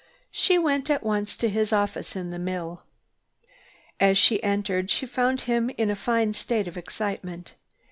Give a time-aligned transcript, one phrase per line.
[0.31, 2.85] She went at once to his office in the mill.
[3.99, 7.53] As she entered she found him in a fine state of excitement.